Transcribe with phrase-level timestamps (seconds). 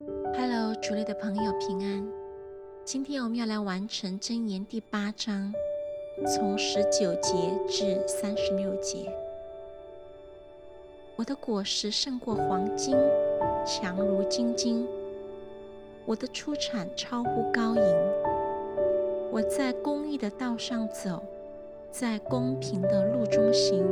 [0.00, 2.08] Hello，主内的朋友平安。
[2.84, 5.52] 今天我们要来完成箴言第八章，
[6.24, 7.32] 从十九节
[7.68, 9.12] 至三十六节。
[11.16, 12.96] 我的果实胜过黄金，
[13.66, 14.86] 强如金金。
[16.06, 17.82] 我的出产超乎高银。
[19.32, 21.20] 我在公义的道上走，
[21.90, 23.84] 在公平的路中行，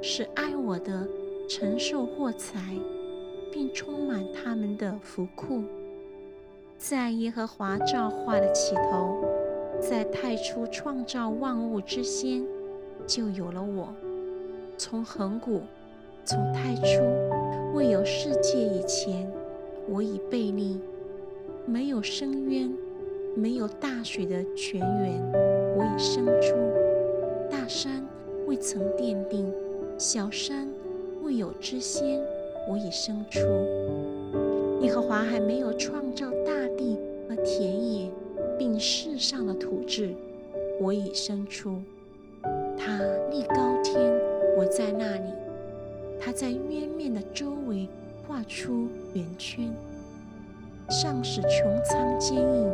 [0.00, 1.06] 使爱我的
[1.50, 2.74] 承受获财。
[3.56, 5.62] 并充满他们的福库，
[6.76, 9.24] 在耶和华造化的起头，
[9.80, 12.44] 在太初创造万物之先，
[13.06, 13.88] 就有了我。
[14.76, 15.62] 从恒古，
[16.22, 17.02] 从太初，
[17.74, 19.26] 未有世界以前，
[19.88, 20.78] 我已被立；
[21.64, 22.70] 没有深渊，
[23.34, 25.32] 没有大水的泉源，
[25.74, 26.54] 我已生出。
[27.50, 28.06] 大山
[28.46, 29.50] 未曾奠定，
[29.96, 30.68] 小山
[31.22, 32.20] 未有之先。
[32.68, 33.38] 我已生出，
[34.80, 38.10] 耶和华还没有创造大地和田野，
[38.58, 40.12] 并世上的土质，
[40.80, 41.80] 我已生出。
[42.76, 42.98] 他
[43.30, 44.12] 立高天，
[44.58, 45.30] 我在那里；
[46.18, 47.88] 他在渊面的周围
[48.26, 49.72] 画出圆圈，
[50.90, 52.68] 上使穹苍坚硬，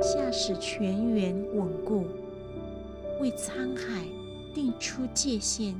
[0.00, 2.04] 下使泉源稳固，
[3.20, 4.02] 为沧海
[4.54, 5.74] 定出界限，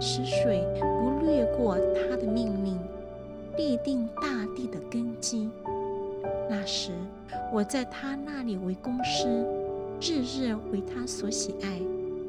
[0.00, 2.78] 使水不掠过他的命令。
[3.56, 5.48] 立定大地的根基。
[6.48, 6.90] 那时，
[7.52, 9.26] 我在他那里为公师，
[10.00, 11.80] 日日为他所喜爱，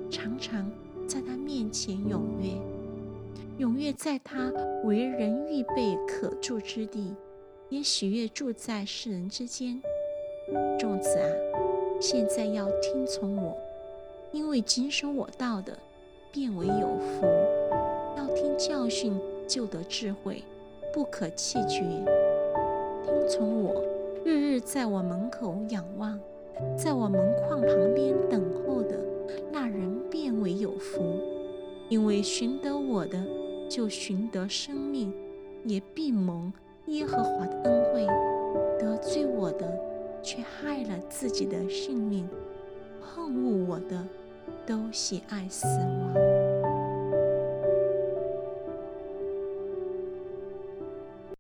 [0.10, 0.70] 常常
[1.08, 4.52] 在他面前踊跃，踊跃在他
[4.84, 7.14] 为人预备可住之地，
[7.70, 9.82] 也喜悦住在世人之间。
[10.78, 11.28] 众子啊，
[12.00, 13.58] 现在要听从我，
[14.32, 15.78] 因为谨守我道的，
[16.32, 17.26] 变为有福；
[18.16, 20.44] 要听教训，就得智慧。
[20.96, 21.82] 不可弃绝，
[23.04, 23.84] 听从我，
[24.24, 26.18] 日日在我门口仰望，
[26.78, 28.98] 在我门框旁边等候的
[29.52, 31.04] 那人变为有福，
[31.90, 33.22] 因为寻得我的
[33.70, 35.14] 就寻得生命，
[35.66, 36.54] 也必蒙
[36.86, 38.08] 耶和华的恩惠；
[38.80, 39.78] 得罪我的
[40.24, 42.26] 却害了自己的性命，
[43.02, 44.02] 恨恶我的
[44.66, 46.35] 都喜爱死亡。